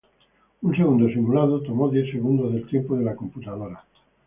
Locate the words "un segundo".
0.63-1.05